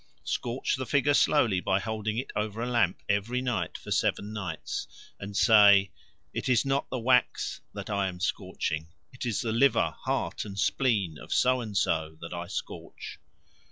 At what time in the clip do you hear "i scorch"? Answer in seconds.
12.33-13.19